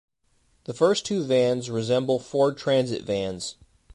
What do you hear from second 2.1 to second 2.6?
Ford